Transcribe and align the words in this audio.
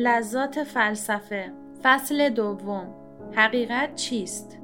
لذات 0.00 0.62
فلسفه. 0.62 1.52
فصل 1.82 2.28
دوم. 2.28 2.94
حقیقت 3.34 3.94
چیست؟ 3.94 4.58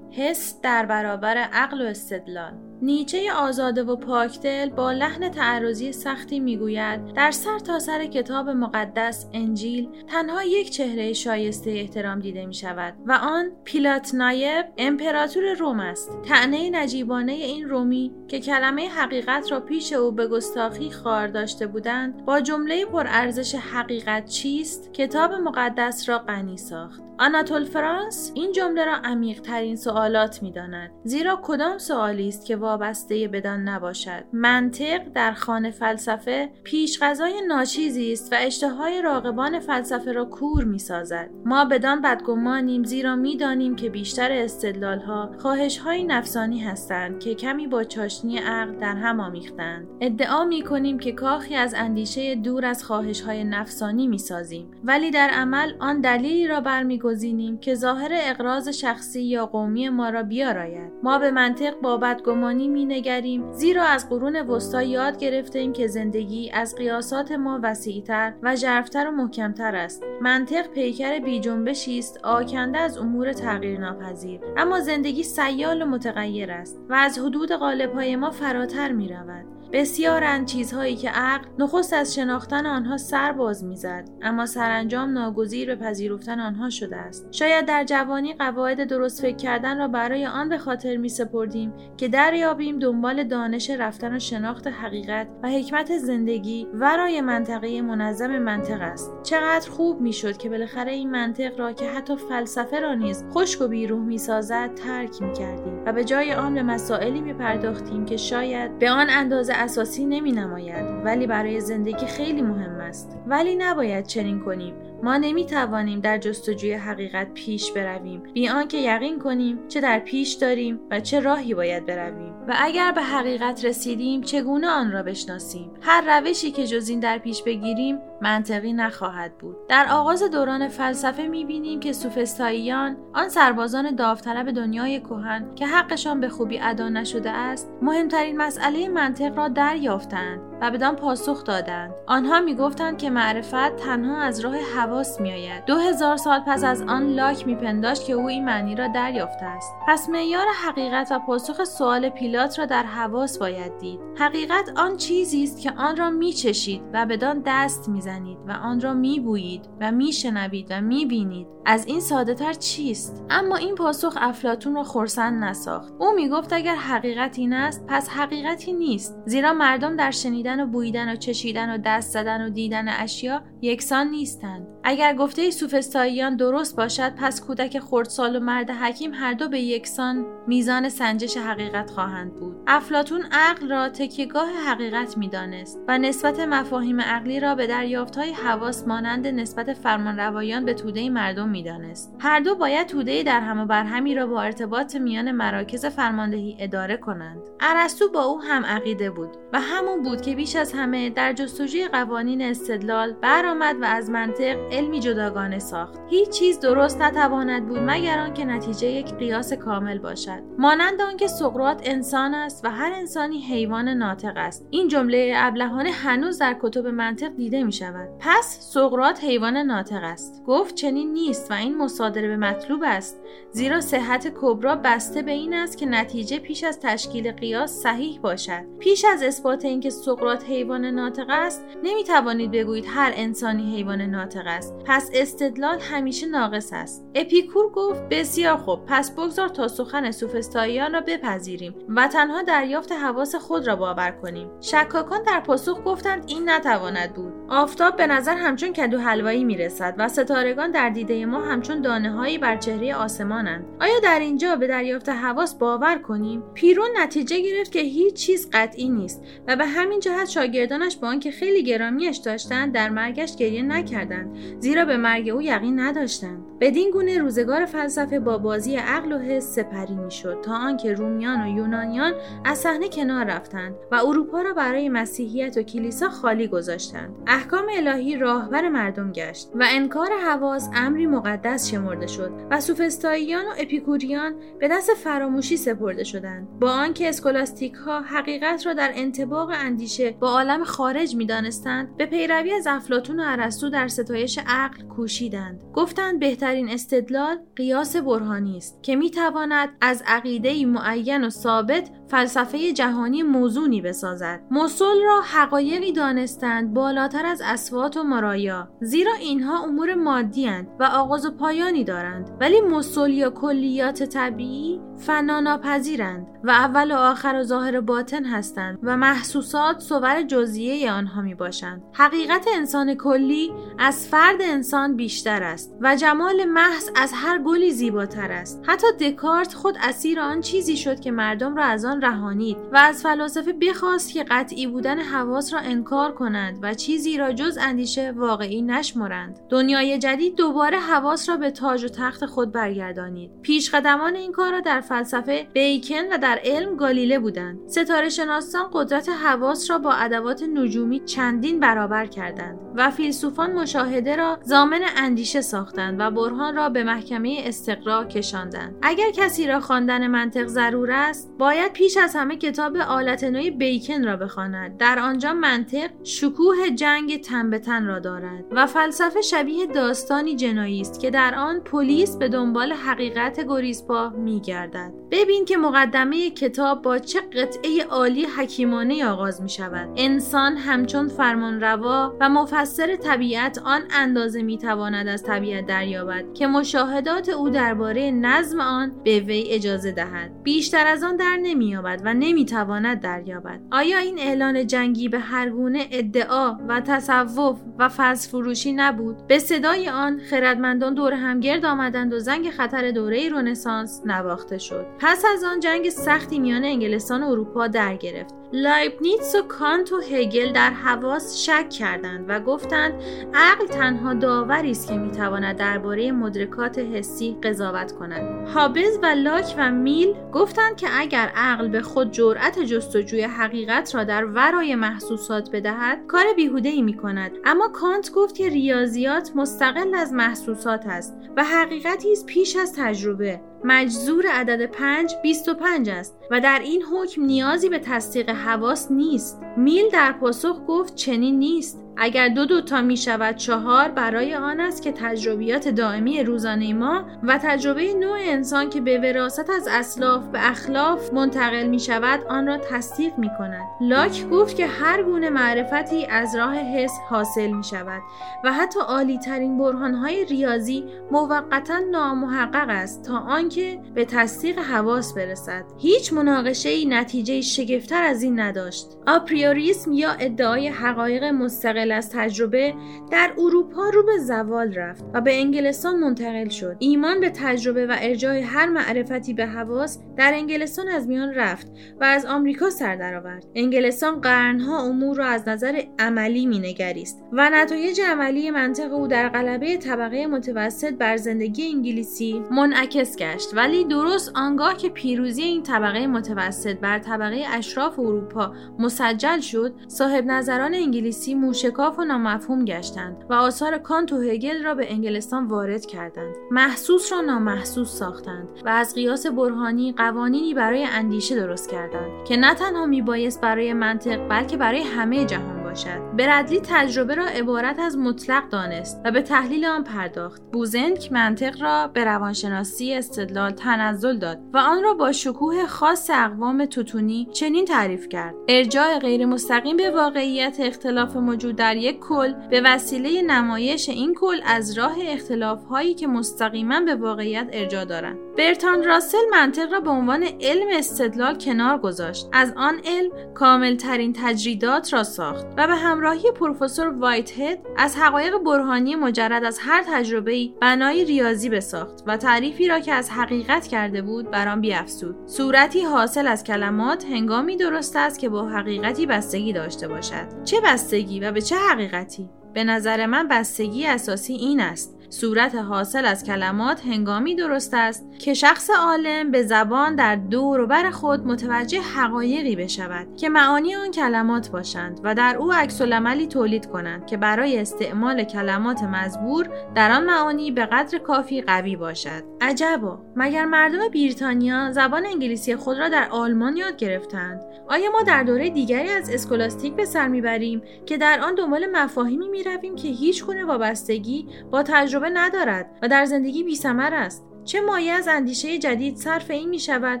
حس 0.12 0.60
در 0.60 0.86
برابر 0.86 1.36
عقل 1.36 1.82
و 1.82 1.84
استدلال. 1.84 2.71
نیچه 2.82 3.32
آزاده 3.32 3.82
و 3.82 3.96
پاکدل 3.96 4.70
با 4.70 4.92
لحن 4.92 5.28
تعرضی 5.28 5.92
سختی 5.92 6.40
می‌گوید. 6.40 7.14
در 7.14 7.30
سر 7.30 7.58
تا 7.58 7.78
سر 7.78 8.06
کتاب 8.06 8.48
مقدس 8.48 9.26
انجیل 9.32 9.88
تنها 10.08 10.44
یک 10.44 10.70
چهره 10.70 11.12
شایسته 11.12 11.70
احترام 11.70 12.20
دیده 12.20 12.46
می 12.46 12.54
شود 12.54 12.94
و 13.06 13.12
آن 13.12 13.50
پیلات 13.64 14.14
نایب 14.14 14.66
امپراتور 14.78 15.52
روم 15.52 15.80
است. 15.80 16.22
تعنی 16.22 16.70
نجیبانه 16.70 17.32
این 17.32 17.68
رومی 17.68 18.12
که 18.28 18.40
کلمه 18.40 18.88
حقیقت 18.88 19.52
را 19.52 19.60
پیش 19.60 19.92
او 19.92 20.12
به 20.12 20.26
گستاخی 20.28 20.90
خار 20.90 21.26
داشته 21.28 21.66
بودند 21.66 22.24
با 22.24 22.40
جمله 22.40 22.84
پرارزش 22.84 23.54
حقیقت 23.54 24.26
چیست؟ 24.26 24.92
کتاب 24.92 25.32
مقدس 25.32 26.08
را 26.08 26.18
غنی 26.18 26.56
ساخت. 26.56 27.11
آناتول 27.22 27.64
فرانس 27.64 28.32
این 28.34 28.52
جمله 28.52 28.84
را 28.84 28.94
عمیق 29.04 29.40
ترین 29.40 29.76
سوالات 29.76 30.42
می 30.42 30.52
داند. 30.52 30.90
زیرا 31.04 31.40
کدام 31.42 31.78
سوالی 31.78 32.28
است 32.28 32.46
که 32.46 32.56
وابسته 32.56 33.28
بدان 33.28 33.68
نباشد 33.68 34.24
منطق 34.32 35.02
در 35.14 35.32
خانه 35.32 35.70
فلسفه 35.70 36.50
پیش 36.64 36.98
غذای 37.02 37.40
ناچیزی 37.48 38.12
است 38.12 38.32
و 38.32 38.36
اشتهای 38.38 39.02
راقبان 39.02 39.60
فلسفه 39.60 40.12
را 40.12 40.24
کور 40.24 40.64
می 40.64 40.78
سازد. 40.78 41.30
ما 41.44 41.64
بدان 41.64 42.00
بدگمانیم 42.00 42.84
زیرا 42.84 43.16
می‌دانیم 43.16 43.76
که 43.76 43.90
بیشتر 43.90 44.32
استدلال 44.32 44.98
ها 44.98 45.30
خواهش 45.38 45.78
های 45.78 46.04
نفسانی 46.04 46.60
هستند 46.60 47.20
که 47.20 47.34
کمی 47.34 47.66
با 47.66 47.84
چاشنی 47.84 48.38
عقل 48.38 48.76
در 48.76 48.94
هم 48.94 49.20
آمیختند 49.20 49.88
ادعا 50.00 50.44
می 50.44 50.62
کنیم 50.62 50.98
که 50.98 51.12
کاخی 51.12 51.54
از 51.54 51.74
اندیشه 51.74 52.34
دور 52.34 52.64
از 52.64 52.84
خواهش 52.84 53.20
های 53.20 53.44
نفسانی 53.44 54.06
می 54.06 54.18
سازیم 54.18 54.70
ولی 54.84 55.10
در 55.10 55.28
عمل 55.28 55.72
آن 55.80 56.00
دلیلی 56.00 56.48
را 56.48 56.60
برمیگزینیم 56.60 57.11
که 57.60 57.74
ظاهر 57.74 58.10
اقراض 58.12 58.68
شخصی 58.68 59.22
یا 59.22 59.46
قومی 59.46 59.88
ما 59.88 60.08
را 60.08 60.22
بیاراید. 60.22 60.92
ما 61.02 61.18
به 61.18 61.30
منطق 61.30 61.80
با 61.80 61.96
بدگمانی 61.96 62.68
مینگریم 62.68 63.52
زیرا 63.52 63.82
از 63.82 64.08
قرون 64.08 64.36
وسطا 64.36 64.82
یاد 64.82 65.18
گرفتیم 65.18 65.72
که 65.72 65.86
زندگی 65.86 66.50
از 66.50 66.74
قیاسات 66.74 67.32
ما 67.32 67.60
وسیعتر 67.62 68.32
و 68.42 68.56
ژرفتر 68.56 69.08
و 69.08 69.10
محکمتر 69.10 69.76
است. 69.76 70.02
منطق 70.20 70.70
پیکر 70.70 71.18
بی 71.18 71.40
جنبشی 71.40 71.98
است 71.98 72.20
آکنده 72.24 72.78
از 72.78 72.98
امور 72.98 73.32
تغییر 73.32 73.80
ناپذیر 73.80 74.40
اما 74.56 74.80
زندگی 74.80 75.22
سیال 75.22 75.82
و 75.82 75.86
متغیر 75.86 76.50
است 76.50 76.78
و 76.88 76.94
از 76.94 77.18
حدود 77.18 77.52
قالب‌های 77.52 78.16
ما 78.16 78.30
فراتر 78.30 78.92
می 78.92 79.08
رود. 79.08 79.51
بسیارند 79.72 80.46
چیزهایی 80.46 80.96
که 80.96 81.10
عقل 81.10 81.48
نخست 81.58 81.92
از 81.92 82.14
شناختن 82.14 82.66
آنها 82.66 82.96
سر 82.96 83.32
باز 83.32 83.64
می‌زد 83.64 84.04
اما 84.22 84.46
سرانجام 84.46 85.10
ناگزیر 85.10 85.74
به 85.74 85.84
پذیرفتن 85.84 86.40
آنها 86.40 86.70
شده 86.70 86.96
است. 86.96 87.28
شاید 87.30 87.66
در 87.66 87.84
جوانی 87.84 88.34
قواعد 88.34 88.84
درست 88.84 89.22
فکر 89.22 89.36
کردن 89.36 89.78
را 89.78 89.88
برای 89.88 90.26
آن 90.26 90.48
به 90.48 90.58
خاطر 90.58 90.96
می 90.96 91.08
سپردیم 91.08 91.72
که 91.96 92.08
دریابیم 92.08 92.78
دنبال 92.78 93.24
دانش 93.24 93.70
رفتن 93.70 94.16
و 94.16 94.18
شناخت 94.18 94.66
حقیقت 94.66 95.28
و 95.42 95.48
حکمت 95.48 95.98
زندگی 95.98 96.68
ورای 96.74 97.20
منطقه 97.20 97.82
منظم 97.82 98.38
منطق 98.38 98.80
است. 98.80 99.12
چقدر 99.22 99.70
خوب 99.70 100.00
می‌شد 100.00 100.36
که 100.36 100.48
بالاخره 100.48 100.92
این 100.92 101.10
منطق 101.10 101.60
را 101.60 101.72
که 101.72 101.90
حتی 101.90 102.16
فلسفه 102.16 102.80
را 102.80 102.94
نیز 102.94 103.24
خشک 103.30 103.60
و 103.60 103.68
بیروح 103.68 104.00
می‌سازد 104.00 104.74
ترک 104.74 105.22
می‌کردیم 105.22 105.82
و 105.86 105.92
به 105.92 106.04
جای 106.04 106.32
آن 106.32 106.54
به 106.54 106.62
مسائلی 106.62 107.20
میپرداختیم 107.20 108.04
که 108.04 108.16
شاید 108.16 108.78
به 108.78 108.90
آن 108.90 109.06
اندازه 109.10 109.61
اساسی 109.62 110.04
نمی 110.04 110.32
نماید 110.32 110.86
ولی 111.04 111.26
برای 111.26 111.60
زندگی 111.60 112.06
خیلی 112.06 112.42
مهم 112.42 112.80
است. 112.80 113.18
ولی 113.26 113.56
نباید 113.56 114.06
چنین 114.06 114.40
کنیم. 114.40 114.74
ما 115.02 115.16
نمی 115.16 115.46
توانیم 115.46 116.00
در 116.00 116.18
جستجوی 116.18 116.74
حقیقت 116.74 117.34
پیش 117.34 117.72
برویم. 117.72 118.22
بی 118.34 118.48
آنکه 118.48 118.78
یقین 118.78 119.18
کنیم 119.18 119.68
چه 119.68 119.80
در 119.80 119.98
پیش 119.98 120.32
داریم 120.32 120.80
و 120.90 121.00
چه 121.00 121.20
راهی 121.20 121.54
باید 121.54 121.86
برویم. 121.86 122.34
و 122.48 122.54
اگر 122.58 122.92
به 122.92 123.02
حقیقت 123.02 123.64
رسیدیم 123.64 124.20
چگونه 124.20 124.66
آن 124.66 124.92
را 124.92 125.02
بشناسیم؟ 125.02 125.70
هر 125.80 126.20
روشی 126.20 126.50
که 126.50 126.66
جز 126.66 126.88
این 126.88 127.00
در 127.00 127.18
پیش 127.18 127.42
بگیریم 127.42 127.98
منطقی 128.22 128.72
نخواهد 128.72 129.38
بود. 129.38 129.56
در 129.68 129.86
آغاز 129.90 130.22
دوران 130.22 130.68
فلسفه 130.68 131.26
می‌بینیم 131.26 131.80
که 131.80 131.92
سوفستاییان 131.92 132.96
آن 133.14 133.28
سربازان 133.28 133.94
داوطلب 133.94 134.50
دنیای 134.50 135.00
کهن 135.00 135.54
که 135.54 135.66
حقشان 135.66 136.20
به 136.20 136.28
خوبی 136.28 136.58
ادا 136.58 136.88
نشده 136.88 137.30
است 137.30 137.70
مهمترین 137.82 138.36
مسئله 138.36 138.88
منطق 138.88 139.38
را 139.38 139.48
دریافتند. 139.48 140.51
و 140.62 140.70
بدان 140.70 140.96
پاسخ 140.96 141.44
دادند. 141.44 141.94
آنها 142.06 142.40
می‌گفتند 142.40 142.98
که 142.98 143.10
معرفت 143.10 143.76
تنها 143.76 144.22
از 144.22 144.40
راه 144.40 144.56
حواس 144.76 145.20
میآید. 145.20 145.64
دو 145.64 145.76
هزار 145.76 146.16
سال 146.16 146.40
پس 146.40 146.64
از 146.64 146.82
آن 146.82 147.06
لاک 147.06 147.46
میپنداشت 147.46 148.06
که 148.06 148.12
او 148.12 148.28
این 148.28 148.44
معنی 148.44 148.74
را 148.74 148.88
دریافته 148.88 149.44
است. 149.44 149.74
پس 149.88 150.08
معیار 150.08 150.46
حقیقت 150.64 151.12
و 151.12 151.18
پاسخ 151.18 151.64
سوال 151.64 152.08
پیلات 152.08 152.58
را 152.58 152.66
در 152.66 152.82
حواس 152.82 153.38
باید 153.38 153.78
دید. 153.78 154.00
حقیقت 154.18 154.70
آن 154.76 154.96
چیزی 154.96 155.44
است 155.44 155.60
که 155.60 155.72
آن 155.76 155.96
را 155.96 156.10
میچشید 156.10 156.82
و 156.92 157.06
بدان 157.06 157.42
دست 157.46 157.88
می‌زنید 157.88 158.38
و 158.48 158.52
آن 158.52 158.80
را 158.80 158.94
میبویید 158.94 159.68
و 159.80 159.92
میشنوید 159.92 160.66
و 160.70 160.80
می‌بینید. 160.80 161.46
از 161.64 161.86
این 161.86 162.00
ساده 162.00 162.34
تر 162.34 162.52
چیست؟ 162.52 163.24
اما 163.30 163.56
این 163.56 163.74
پاسخ 163.74 164.18
افلاتون 164.20 164.74
را 164.74 164.82
خرسند 164.82 165.44
نساخت. 165.44 165.92
او 165.98 166.12
می‌گفت 166.14 166.52
اگر 166.52 166.74
حقیقت 166.74 167.38
این 167.38 167.52
است 167.52 167.84
پس 167.88 168.08
حقیقتی 168.08 168.72
نیست. 168.72 169.18
زیرا 169.26 169.52
مردم 169.52 169.96
در 169.96 170.10
شنیدن 170.10 170.51
و 170.60 170.66
بویدن 170.66 171.12
و 171.12 171.16
چشیدن 171.16 171.74
و 171.74 171.78
دست 171.78 172.10
زدن 172.12 172.46
و 172.46 172.50
دیدن 172.50 172.88
اشیا 172.88 173.42
یکسان 173.60 174.06
نیستند. 174.06 174.66
اگر 174.84 175.14
گفته 175.14 175.50
سوفستاییان 175.50 176.36
درست 176.36 176.76
باشد 176.76 177.14
پس 177.14 177.40
کودک 177.40 177.78
خردسال 177.78 178.36
و 178.36 178.40
مرد 178.40 178.70
حکیم 178.70 179.14
هر 179.14 179.32
دو 179.32 179.48
به 179.48 179.60
یکسان 179.60 180.26
میزان 180.46 180.88
سنجش 180.88 181.36
حقیقت 181.36 181.90
خواهند 181.90 182.34
بود. 182.34 182.56
افلاتون 182.66 183.22
عقل 183.32 183.68
را 183.68 183.88
تکیگاه 183.88 184.48
حقیقت 184.66 185.18
می‌دانست 185.18 185.80
و 185.88 185.98
نسبت 185.98 186.40
مفاهیم 186.40 187.00
عقلی 187.00 187.40
را 187.40 187.54
به 187.54 187.66
دریافتهای 187.66 188.32
حواس 188.32 188.86
مانند 188.86 189.26
نسبت 189.26 189.72
فرمانروایان 189.72 190.64
به 190.64 190.74
توده 190.74 191.10
مردم 191.10 191.48
می‌دانست. 191.48 192.16
هر 192.20 192.40
دو 192.40 192.54
باید 192.54 192.86
توده 192.86 193.22
در 193.22 193.40
هم 193.40 193.60
و 193.60 193.66
برهمی 193.66 194.14
را 194.14 194.26
با 194.26 194.42
ارتباط 194.42 194.96
میان 194.96 195.32
مراکز 195.32 195.86
فرماندهی 195.86 196.56
اداره 196.58 196.96
کنند. 196.96 197.40
ارسطو 197.60 198.08
با 198.08 198.22
او 198.22 198.42
هم 198.42 198.64
عقیده 198.64 199.10
بود 199.10 199.30
و 199.52 199.60
همون 199.60 200.02
بود 200.02 200.20
که 200.20 200.34
بیش 200.42 200.56
از 200.56 200.72
همه 200.72 201.10
در 201.10 201.32
جستجوی 201.32 201.88
قوانین 201.88 202.42
استدلال 202.42 203.12
برآمد 203.12 203.76
و 203.82 203.84
از 203.84 204.10
منطق 204.10 204.56
علمی 204.72 205.00
جداگانه 205.00 205.58
ساخت. 205.58 205.98
هیچ 206.10 206.28
چیز 206.28 206.60
درست 206.60 207.00
نتواند 207.00 207.68
بود 207.68 207.78
مگر 207.78 208.18
آنکه 208.18 208.44
نتیجه 208.44 208.86
یک 208.86 209.14
قیاس 209.14 209.52
کامل 209.52 209.98
باشد. 209.98 210.42
مانند 210.58 211.00
آنکه 211.00 211.26
سقراط 211.26 211.82
انسان 211.84 212.34
است 212.34 212.64
و 212.64 212.70
هر 212.70 212.92
انسانی 212.92 213.38
حیوان 213.38 213.88
ناطق 213.88 214.32
است. 214.36 214.66
این 214.70 214.88
جمله 214.88 215.32
ابلهانه 215.36 215.90
هنوز 215.90 216.38
در 216.38 216.56
کتب 216.62 216.86
منطق 216.86 217.36
دیده 217.36 217.64
می 217.64 217.72
شود. 217.72 218.08
پس 218.18 218.58
سقراط 218.72 219.24
حیوان 219.24 219.56
ناطق 219.56 220.00
است. 220.02 220.42
گفت 220.46 220.74
چنین 220.74 221.12
نیست 221.12 221.50
و 221.50 221.54
این 221.54 221.78
مصادره 221.78 222.28
به 222.28 222.36
مطلوب 222.36 222.82
است. 222.86 223.20
زیرا 223.52 223.80
صحت 223.80 224.32
کبرا 224.40 224.76
بسته 224.76 225.22
به 225.22 225.32
این 225.32 225.54
است 225.54 225.78
که 225.78 225.86
نتیجه 225.86 226.38
پیش 226.38 226.64
از 226.64 226.80
تشکیل 226.80 227.32
قیاس 227.32 227.70
صحیح 227.70 228.20
باشد. 228.20 228.64
پیش 228.78 229.04
از 229.04 229.22
اثبات 229.22 229.64
اینکه 229.64 229.90
سقراط 229.90 230.21
حیوان 230.30 230.84
ناطق 230.84 231.26
است؟ 231.28 231.64
نمی 231.82 232.04
توانید 232.04 232.50
بگویید 232.50 232.86
هر 232.88 233.12
انسانی 233.16 233.76
حیوان 233.76 234.00
ناطق 234.00 234.46
است. 234.46 234.74
پس 234.86 235.10
استدلال 235.14 235.78
همیشه 235.80 236.26
ناقص 236.26 236.70
است. 236.72 237.04
اپیکور 237.14 237.70
گفت 237.70 238.08
بسیار 238.08 238.56
خوب 238.56 238.80
پس 238.86 239.10
بگذار 239.10 239.48
تا 239.48 239.68
سخن 239.68 240.10
سوفستاییان 240.10 240.92
را 240.92 241.00
بپذیریم 241.00 241.74
و 241.88 242.08
تنها 242.08 242.42
دریافت 242.42 242.92
حواس 242.92 243.34
خود 243.34 243.66
را 243.66 243.76
باور 243.76 244.10
کنیم. 244.10 244.50
شکاکان 244.60 245.22
در 245.22 245.40
پاسخ 245.40 245.84
گفتند 245.84 246.24
این 246.26 246.50
نتواند 246.50 247.14
بود. 247.14 247.32
آفتاب 247.48 247.96
به 247.96 248.06
نظر 248.06 248.36
همچون 248.36 248.72
کدو 248.72 248.98
حلوایی 248.98 249.44
می‌رسد 249.44 249.94
و 249.98 250.08
ستارگان 250.08 250.70
در 250.70 250.90
دیده 250.90 251.26
ما 251.26 251.40
همچون 251.40 251.80
دانه 251.80 252.12
هایی 252.12 252.38
بر 252.38 252.56
چهره 252.56 252.94
آسمانند. 252.94 253.64
آیا 253.80 254.00
در 254.00 254.20
اینجا 254.20 254.56
به 254.56 254.66
دریافت 254.66 255.08
حواس 255.08 255.54
باور 255.54 255.98
کنیم؟ 255.98 256.42
پیرون 256.54 256.88
نتیجه 256.96 257.40
گرفت 257.40 257.72
که 257.72 257.80
هیچ 257.80 258.14
چیز 258.14 258.50
قطعی 258.52 258.88
نیست 258.88 259.22
و 259.48 259.56
به 259.56 259.66
همین 259.66 260.00
جهت 260.00 260.11
شاگردانش 260.28 260.96
با 260.96 261.08
آنکه 261.08 261.30
خیلی 261.30 261.62
گرامیش 261.62 262.16
داشتند 262.16 262.72
در 262.72 262.88
مرگش 262.88 263.36
گریه 263.36 263.62
نکردند 263.62 264.36
زیرا 264.58 264.84
به 264.84 264.96
مرگ 264.96 265.28
او 265.28 265.42
یقین 265.42 265.80
نداشتند. 265.80 266.58
بدین 266.60 266.90
گونه 266.90 267.18
روزگار 267.18 267.64
فلسفه 267.64 268.20
با 268.20 268.38
بازی 268.38 268.76
عقل 268.76 269.12
و 269.12 269.18
حس 269.18 269.54
سپری 269.54 269.94
می‌شد 269.94 270.38
تا 270.42 270.52
آنکه 270.52 270.92
رومیان 270.92 271.42
و 271.42 271.56
یونانیان 271.56 272.12
از 272.44 272.58
صحنه 272.58 272.88
کنار 272.88 273.24
رفتند 273.24 273.74
و 273.92 273.94
اروپا 273.94 274.42
را 274.42 274.52
برای 274.52 274.88
مسیحیت 274.88 275.56
و 275.56 275.62
کلیسا 275.62 276.08
خالی 276.08 276.48
گذاشتند. 276.48 277.14
احکام 277.26 277.64
الهی 277.76 278.16
راهبر 278.16 278.68
مردم 278.68 279.12
گشت 279.12 279.48
و 279.54 279.66
انکار 279.70 280.08
حواس 280.26 280.68
امری 280.74 281.06
مقدس 281.06 281.70
شمرده 281.70 282.06
شد 282.06 282.32
و 282.50 282.60
سوفستاییان 282.60 283.44
و 283.44 283.54
اپیکوریان 283.58 284.34
به 284.60 284.68
دست 284.68 284.90
فراموشی 284.94 285.56
سپرده 285.56 286.04
شدند. 286.04 286.48
با 286.60 286.70
آنکه 286.70 287.08
اسکولاستیک 287.08 287.74
ها 287.74 288.00
حقیقت 288.00 288.66
را 288.66 288.72
در 288.72 288.90
انتباق 288.94 289.50
اندیشه 289.54 290.01
آنچه 290.02 290.18
با 290.20 290.28
عالم 290.28 290.64
خارج 290.64 291.16
می‌دانستند 291.16 291.96
به 291.96 292.06
پیروی 292.06 292.52
از 292.52 292.66
افلاتون 292.66 293.20
و 293.20 293.22
ارسطو 293.26 293.70
در 293.70 293.88
ستایش 293.88 294.38
عقل 294.46 294.82
کوشیدند. 294.82 295.62
گفتند 295.74 296.20
بهترین 296.20 296.68
استدلال 296.68 297.38
قیاس 297.56 297.96
برهانی 297.96 298.56
است 298.56 298.82
که 298.82 298.96
می‌تواند 298.96 299.68
از 299.80 300.02
عقیده 300.06 300.66
معین 300.66 301.24
و 301.24 301.30
ثابت 301.30 301.90
فلسفه 302.12 302.72
جهانی 302.72 303.22
موزونی 303.22 303.80
بسازد. 303.80 304.40
موسول 304.50 305.02
را 305.04 305.20
حقایقی 305.20 305.92
دانستند 305.92 306.74
بالاتر 306.74 307.26
از 307.26 307.42
اسوات 307.44 307.96
و 307.96 308.02
مرایا 308.02 308.68
زیرا 308.80 309.12
اینها 309.14 309.64
امور 309.64 309.94
مادی 309.94 310.50
و 310.80 310.84
آغاز 310.84 311.26
و 311.26 311.30
پایانی 311.30 311.84
دارند. 311.84 312.30
ولی 312.40 312.60
موسول 312.60 313.10
یا 313.10 313.30
کلیات 313.30 314.02
طبیعی 314.02 314.80
فنا 314.96 315.40
ناپذیرند 315.40 316.26
و 316.44 316.50
اول 316.50 316.92
و 316.92 316.96
آخر 316.96 317.34
و 317.34 317.42
ظاهر 317.42 317.80
باطن 317.80 318.24
هستند 318.24 318.78
و 318.82 318.96
محسوسات 318.96 319.80
صور 319.80 320.22
جزئیه 320.22 320.92
آنها 320.92 321.22
می 321.22 321.34
باشند 321.34 321.82
حقیقت 321.92 322.46
انسان 322.54 322.94
کلی 322.94 323.52
از 323.78 324.08
فرد 324.08 324.42
انسان 324.42 324.96
بیشتر 324.96 325.42
است 325.42 325.74
و 325.80 325.96
جمال 325.96 326.44
محض 326.44 326.90
از 326.96 327.12
هر 327.14 327.38
گلی 327.38 327.70
زیباتر 327.70 328.32
است. 328.32 328.62
حتی 328.66 328.86
دکارت 329.00 329.54
خود 329.54 329.78
اسیر 329.82 330.20
آن 330.20 330.40
چیزی 330.40 330.76
شد 330.76 331.00
که 331.00 331.10
مردم 331.10 331.56
را 331.56 331.64
از 331.64 331.84
آن 331.84 332.01
رهانید 332.02 332.56
و 332.72 332.76
از 332.76 333.02
فلاسفه 333.02 333.52
بخواست 333.52 334.12
که 334.12 334.24
قطعی 334.24 334.66
بودن 334.66 334.98
حواس 334.98 335.54
را 335.54 335.60
انکار 335.60 336.12
کنند 336.12 336.58
و 336.62 336.74
چیزی 336.74 337.18
را 337.18 337.32
جز 337.32 337.58
اندیشه 337.60 338.12
واقعی 338.16 338.62
نشمرند. 338.62 339.40
دنیای 339.48 339.98
جدید 339.98 340.36
دوباره 340.36 340.78
حواس 340.78 341.28
را 341.28 341.36
به 341.36 341.50
تاج 341.50 341.84
و 341.84 341.88
تخت 341.88 342.26
خود 342.26 342.52
برگردانید. 342.52 343.30
پیشقدمان 343.42 344.16
این 344.16 344.32
کار 344.32 344.52
را 344.52 344.60
در 344.60 344.80
فلسفه 344.80 345.46
بیکن 345.52 346.08
و 346.12 346.18
در 346.18 346.40
علم 346.44 346.76
گالیله 346.76 347.18
بودند. 347.18 347.68
ستاره 347.68 348.08
شناسان 348.08 348.70
قدرت 348.72 349.08
حواس 349.08 349.70
را 349.70 349.78
با 349.78 349.92
ادوات 349.92 350.42
نجومی 350.42 351.00
چندین 351.00 351.60
برابر 351.60 352.06
کردند 352.06 352.58
و 352.74 352.90
فیلسوفان 352.90 353.52
مشاهده 353.52 354.16
را 354.16 354.38
زامن 354.42 354.80
اندیشه 354.96 355.40
ساختند 355.40 356.00
و 356.00 356.10
برهان 356.10 356.56
را 356.56 356.68
به 356.68 356.84
محکمه 356.84 357.42
استقرا 357.44 358.04
کشاندند. 358.04 358.74
اگر 358.82 359.10
کسی 359.10 359.46
را 359.46 359.60
خواندن 359.60 360.06
منطق 360.06 360.46
ضرور 360.46 360.90
است 360.90 361.30
باید 361.38 361.72
پیش 361.72 361.91
از 362.00 362.16
همه 362.16 362.36
کتاب 362.36 362.76
آلت 362.76 363.24
نوی 363.24 363.50
بیکن 363.50 364.04
را 364.04 364.16
بخواند. 364.16 364.76
در 364.76 364.98
آنجا 364.98 365.32
منطق 365.32 365.90
شکوه 366.04 366.70
جنگ 366.70 367.20
تن 367.20 367.50
به 367.50 367.58
تن 367.58 367.86
را 367.86 367.98
دارد 367.98 368.44
و 368.50 368.66
فلسفه 368.66 369.20
شبیه 369.20 369.66
داستانی 369.66 370.36
جنایی 370.36 370.80
است 370.80 371.00
که 371.00 371.10
در 371.10 371.34
آن 371.34 371.60
پلیس 371.60 372.16
به 372.16 372.28
دنبال 372.28 372.72
حقیقت 372.72 373.40
گریزپا 373.48 374.08
میگردد. 374.08 374.92
ببین 375.10 375.44
که 375.44 375.56
مقدمه 375.56 376.30
کتاب 376.30 376.82
با 376.82 376.98
چه 376.98 377.20
قطعه 377.20 377.84
عالی 377.84 378.24
حکیمانه 378.24 379.06
آغاز 379.06 379.42
می 379.42 379.48
شود 379.48 379.88
انسان 379.96 380.56
همچون 380.56 381.08
فرمانروا 381.08 382.16
و 382.20 382.28
مفسر 382.28 382.96
طبیعت 382.96 383.58
آن 383.64 383.82
اندازه 383.90 384.42
می 384.42 384.58
تواند 384.58 385.08
از 385.08 385.22
طبیعت 385.22 385.66
دریابد 385.66 386.32
که 386.34 386.46
مشاهدات 386.46 387.28
او 387.28 387.50
درباره 387.50 388.10
نظم 388.10 388.60
آن 388.60 388.92
به 389.04 389.20
وی 389.20 389.44
اجازه 389.50 389.92
دهد. 389.92 390.42
بیشتر 390.42 390.86
از 390.86 391.02
آن 391.02 391.16
در 391.16 391.36
نمییابد 391.82 392.02
و 392.04 392.14
نمی‌تواند 392.14 393.00
دریابد. 393.00 393.60
آیا 393.70 393.98
این 393.98 394.18
اعلان 394.18 394.66
جنگی 394.66 395.08
به 395.08 395.18
هر 395.18 395.50
گونه 395.50 395.86
ادعا 395.90 396.56
و 396.68 396.80
تصوف 396.80 397.60
و 397.78 397.88
فلسفه 397.88 398.30
فروشی 398.30 398.72
نبود؟ 398.72 399.26
به 399.26 399.38
صدای 399.38 399.88
آن 399.88 400.20
خردمندان 400.30 400.94
دور 400.94 401.12
هم 401.12 401.40
گرد 401.40 401.64
آمدند 401.64 402.12
و 402.12 402.18
زنگ 402.18 402.50
خطر 402.50 402.90
دوره 402.90 403.28
رنسانس 403.28 404.02
نواخته 404.06 404.58
شد. 404.58 404.86
پس 404.98 405.24
از 405.34 405.44
آن 405.44 405.60
جنگ 405.60 405.88
سختی 405.90 406.38
میان 406.38 406.64
انگلستان 406.64 407.22
و 407.22 407.26
اروپا 407.26 407.66
در 407.66 407.96
گرفت. 407.96 408.34
لایبنیتس 408.54 409.34
و 409.34 409.42
کانت 409.42 409.92
و 409.92 410.00
هگل 410.00 410.52
در 410.52 410.70
حواس 410.70 411.44
شک 411.44 411.70
کردند 411.70 412.24
و 412.28 412.40
گفتند 412.40 412.92
عقل 413.34 413.66
تنها 413.66 414.14
داوری 414.14 414.70
است 414.70 414.88
که 414.88 414.94
می‌تواند 414.94 415.56
درباره 415.56 416.12
مدرکات 416.12 416.78
حسی 416.78 417.36
قضاوت 417.42 417.92
کند. 417.92 418.48
هابز 418.48 418.98
و 419.02 419.06
لاک 419.06 419.54
و 419.58 419.70
میل 419.70 420.14
گفتند 420.32 420.76
که 420.76 420.86
اگر 420.98 421.32
عقل 421.36 421.61
به 421.68 421.82
خود 421.82 422.10
جرأت 422.10 422.58
جستجوی 422.58 423.22
حقیقت 423.22 423.94
را 423.94 424.04
در 424.04 424.24
ورای 424.24 424.74
محسوسات 424.74 425.50
بدهد 425.50 426.06
کار 426.06 426.24
بیهوده 426.36 426.68
ای 426.68 426.82
می 426.82 426.96
کند 426.96 427.32
اما 427.44 427.68
کانت 427.68 428.12
گفت 428.12 428.34
که 428.34 428.48
ریاضیات 428.48 429.30
مستقل 429.34 429.94
از 429.94 430.12
محسوسات 430.12 430.86
است 430.86 431.14
و 431.36 431.44
حقیقتی 431.44 432.12
است 432.12 432.26
پیش 432.26 432.56
از 432.56 432.72
تجربه. 432.76 433.40
مجذور 433.64 434.26
عدد 434.26 434.66
5 434.66 435.14
25 435.22 435.90
است 435.90 436.14
و 436.30 436.40
در 436.40 436.58
این 436.64 436.82
حکم 436.82 437.22
نیازی 437.22 437.68
به 437.68 437.78
تصدیق 437.78 438.30
حواس 438.30 438.90
نیست. 438.90 439.42
میل 439.56 439.88
در 439.92 440.12
پاسخ 440.12 440.60
گفت 440.68 440.94
چنین 440.94 441.38
نیست. 441.38 441.81
اگر 441.96 442.28
دو 442.28 442.44
دوتا 442.44 442.82
می 442.82 442.96
شود 442.96 443.36
چهار 443.36 443.88
برای 443.88 444.34
آن 444.34 444.60
است 444.60 444.82
که 444.82 444.92
تجربیات 444.92 445.68
دائمی 445.68 446.22
روزانه 446.22 446.74
ما 446.74 447.04
و 447.22 447.38
تجربه 447.42 447.94
نوع 447.94 448.18
انسان 448.20 448.70
که 448.70 448.80
به 448.80 448.98
وراست 448.98 449.50
از 449.50 449.68
اسلاف 449.70 450.28
به 450.28 450.50
اخلاف 450.50 451.12
منتقل 451.12 451.66
می 451.66 451.80
شود 451.80 452.20
آن 452.28 452.46
را 452.46 452.58
تصدیق 452.58 453.18
می 453.18 453.30
کند. 453.38 453.64
لاک 453.80 454.28
گفت 454.28 454.56
که 454.56 454.66
هر 454.66 455.02
گونه 455.02 455.30
معرفتی 455.30 456.06
از 456.06 456.36
راه 456.36 456.54
حس 456.54 456.92
حاصل 457.08 457.50
می 457.50 457.64
شود 457.64 458.02
و 458.44 458.52
حتی 458.52 458.80
عالی 458.80 459.18
ترین 459.18 459.58
برهان 459.58 459.94
های 459.94 460.24
ریاضی 460.24 460.84
موقتا 461.10 461.78
نامحقق 461.90 462.68
است 462.68 463.04
تا 463.04 463.18
آنکه 463.18 463.80
به 463.94 464.04
تصدیق 464.04 464.58
حواس 464.58 465.14
برسد. 465.14 465.64
هیچ 465.78 466.12
مناقشه 466.12 466.68
ای 466.68 466.84
نتیجه 466.84 467.40
شگفتتر 467.40 468.02
از 468.02 468.22
این 468.22 468.40
نداشت. 468.40 468.86
آپریوریسم 469.06 469.92
یا 469.92 470.10
ادعای 470.10 470.68
حقایق 470.68 471.24
مستقل 471.24 471.81
از 471.90 472.10
تجربه 472.10 472.74
در 473.10 473.32
اروپا 473.38 473.88
رو 473.88 474.02
به 474.02 474.18
زوال 474.18 474.74
رفت 474.74 475.04
و 475.14 475.20
به 475.20 475.34
انگلستان 475.34 475.98
منتقل 475.98 476.48
شد. 476.48 476.76
ایمان 476.78 477.20
به 477.20 477.30
تجربه 477.30 477.86
و 477.86 477.96
ارجاع 478.00 478.40
هر 478.40 478.66
معرفتی 478.66 479.34
به 479.34 479.46
حواس 479.46 479.98
در 480.16 480.32
انگلستان 480.34 480.88
از 480.88 481.08
میان 481.08 481.34
رفت 481.34 481.66
و 482.00 482.04
از 482.04 482.26
آمریکا 482.26 482.70
سر 482.70 482.96
درآورد. 482.96 483.46
انگلستان 483.54 484.20
قرنها 484.20 484.82
امور 484.82 485.16
را 485.16 485.26
از 485.26 485.48
نظر 485.48 485.82
عملی 485.98 486.46
مینگریست 486.46 487.22
و 487.32 487.50
نتایج 487.52 488.00
عملی 488.00 488.50
منطق 488.50 488.92
او 488.92 489.06
در 489.06 489.28
غلبه 489.28 489.76
طبقه 489.76 490.26
متوسط 490.26 490.92
بر 490.92 491.16
زندگی 491.16 491.68
انگلیسی 491.68 492.42
منعکس 492.50 493.16
گشت. 493.16 493.48
ولی 493.54 493.84
درست 493.84 494.32
آنگاه 494.34 494.76
که 494.76 494.88
پیروزی 494.88 495.42
این 495.42 495.62
طبقه 495.62 496.06
متوسط 496.06 496.76
بر 496.76 496.98
طبقه 496.98 497.44
اشراف 497.52 497.98
اروپا 497.98 498.54
مسجل 498.78 499.40
شد 499.40 499.74
صاحب 499.88 500.24
نظران 500.26 500.74
انگلیسی 500.74 501.34
موشه 501.34 501.70
شکاف 501.72 501.98
و 501.98 502.04
نامفهوم 502.04 502.64
گشتند 502.64 503.24
و 503.30 503.34
آثار 503.34 503.78
کانت 503.78 504.12
و 504.12 504.20
هگل 504.20 504.62
را 504.62 504.74
به 504.74 504.92
انگلستان 504.92 505.46
وارد 505.46 505.86
کردند. 505.86 506.34
محسوس 506.50 507.12
را 507.12 507.20
نامحسوس 507.20 507.90
ساختند 507.90 508.48
و 508.64 508.68
از 508.68 508.94
قیاس 508.94 509.26
برهانی 509.26 509.92
قوانینی 509.92 510.54
برای 510.54 510.84
اندیشه 510.84 511.36
درست 511.36 511.70
کردند 511.70 512.24
که 512.24 512.36
نه 512.36 512.54
تنها 512.54 512.86
میبایست 512.86 513.40
برای 513.40 513.72
منطق 513.72 514.28
بلکه 514.28 514.56
برای 514.56 514.82
همه 514.82 515.24
جهان. 515.24 515.61
باشد. 515.72 516.16
برادلی 516.18 516.60
تجربه 516.60 517.14
را 517.14 517.26
عبارت 517.26 517.78
از 517.78 517.98
مطلق 517.98 518.48
دانست 518.48 519.00
و 519.04 519.10
به 519.10 519.22
تحلیل 519.22 519.64
آن 519.64 519.84
پرداخت. 519.84 520.42
بوزنک 520.52 521.12
منطق 521.12 521.62
را 521.62 521.88
به 521.88 522.04
روانشناسی 522.04 522.94
استدلال 522.94 523.50
تنزل 523.50 524.18
داد 524.18 524.38
و 524.54 524.58
آن 524.58 524.82
را 524.82 524.94
با 524.94 525.12
شکوه 525.12 525.66
خاص 525.66 526.10
اقوام 526.14 526.66
توتونی 526.66 527.28
چنین 527.32 527.64
تعریف 527.64 528.08
کرد. 528.08 528.34
ارجاع 528.48 528.98
غیر 528.98 529.26
مستقیم 529.26 529.76
به 529.76 529.90
واقعیت 529.90 530.56
اختلاف 530.60 531.16
موجود 531.16 531.56
در 531.56 531.76
یک 531.76 531.98
کل 532.00 532.32
به 532.50 532.60
وسیله 532.64 533.22
نمایش 533.22 533.88
این 533.88 534.14
کل 534.14 534.40
از 534.46 534.78
راه 534.78 534.96
اختلاف 535.00 535.64
هایی 535.64 535.94
که 535.94 536.06
مستقیما 536.06 536.80
به 536.80 536.94
واقعیت 536.94 537.48
ارجاع 537.52 537.84
دارند. 537.84 538.18
برتان 538.38 538.84
راسل 538.84 539.18
منطق 539.32 539.72
را 539.72 539.80
به 539.80 539.90
عنوان 539.90 540.22
علم 540.40 540.66
استدلال 540.72 541.38
کنار 541.38 541.78
گذاشت. 541.78 542.28
از 542.32 542.52
آن 542.56 542.74
علم 542.84 543.10
کامل 543.34 543.76
ترین 543.76 544.12
تجریدات 544.12 544.92
را 544.92 545.02
ساخت 545.02 545.46
و 545.56 545.61
به 545.66 545.74
همراهی 545.74 546.30
پروفسور 546.30 546.88
وایت 546.88 547.38
هد 547.38 547.58
از 547.76 547.96
حقایق 547.96 548.38
برهانی 548.38 548.94
مجرد 548.94 549.44
از 549.44 549.58
هر 549.60 549.82
تجربه 549.82 550.48
بنای 550.60 551.04
ریاضی 551.04 551.48
بساخت 551.48 552.02
و 552.06 552.16
تعریفی 552.16 552.68
را 552.68 552.80
که 552.80 552.92
از 552.92 553.10
حقیقت 553.10 553.66
کرده 553.66 554.02
بود 554.02 554.30
بر 554.30 554.48
آن 554.48 554.60
بیافزود. 554.60 555.16
صورتی 555.26 555.82
حاصل 555.82 556.26
از 556.26 556.44
کلمات 556.44 557.04
هنگامی 557.04 557.56
درست 557.56 557.96
است 557.96 558.18
که 558.18 558.28
با 558.28 558.48
حقیقتی 558.48 559.06
بستگی 559.06 559.52
داشته 559.52 559.88
باشد. 559.88 560.44
چه 560.44 560.60
بستگی 560.60 561.20
و 561.20 561.32
به 561.32 561.40
چه 561.40 561.56
حقیقتی؟ 561.56 562.30
به 562.54 562.64
نظر 562.64 563.06
من 563.06 563.28
بستگی 563.28 563.86
اساسی 563.86 564.32
این 564.32 564.60
است 564.60 565.01
صورت 565.12 565.54
حاصل 565.54 566.04
از 566.04 566.24
کلمات 566.24 566.86
هنگامی 566.86 567.34
درست 567.34 567.74
است 567.74 568.04
که 568.18 568.34
شخص 568.34 568.70
عالم 568.70 569.30
به 569.30 569.42
زبان 569.42 569.96
در 569.96 570.16
دور 570.16 570.66
بر 570.66 570.90
خود 570.90 571.26
متوجه 571.26 571.80
حقایقی 571.80 572.56
بشود 572.56 573.16
که 573.16 573.28
معانی 573.28 573.74
آن 573.74 573.90
کلمات 573.90 574.50
باشند 574.50 575.00
و 575.04 575.14
در 575.14 575.36
او 575.36 575.52
عکس 575.52 575.82
عملی 575.82 576.26
تولید 576.26 576.66
کنند 576.66 577.06
که 577.06 577.16
برای 577.16 577.58
استعمال 577.58 578.24
کلمات 578.24 578.82
مزبور 578.82 579.48
در 579.74 579.90
آن 579.90 580.04
معانی 580.04 580.50
به 580.50 580.66
قدر 580.66 580.98
کافی 580.98 581.42
قوی 581.42 581.76
باشد. 581.76 582.22
عجبا 582.40 582.98
مگر 583.16 583.44
مردم 583.44 583.88
بریتانیا 583.88 584.72
زبان 584.72 585.06
انگلیسی 585.06 585.56
خود 585.56 585.78
را 585.78 585.88
در 585.88 586.08
آلمان 586.10 586.56
یاد 586.56 586.76
گرفتند؟ 586.76 587.40
آیا 587.68 587.90
ما 587.90 588.02
در 588.02 588.22
دوره 588.22 588.50
دیگری 588.50 588.88
از 588.88 589.10
اسکولاستیک 589.10 589.74
به 589.74 589.84
سر 589.84 590.08
می‌بریم 590.08 590.62
که 590.86 590.96
در 590.96 591.20
آن 591.20 591.34
دنبال 591.34 591.66
مفاهیمی 591.72 592.28
می‌رویم 592.28 592.76
که 592.76 592.88
هیچ 592.88 593.24
گونه 593.24 593.44
وابستگی 593.44 594.28
با 594.50 594.62
تجربه 594.62 595.01
ندارد 595.08 595.70
و 595.82 595.88
در 595.88 596.04
زندگی 596.04 596.42
بیثمر 596.42 596.94
است. 596.94 597.26
چه 597.44 597.60
مایه 597.60 597.92
از 597.92 598.08
اندیشه 598.08 598.58
جدید 598.58 598.96
صرف 598.96 599.30
این 599.30 599.48
می 599.48 599.58
شود 599.58 600.00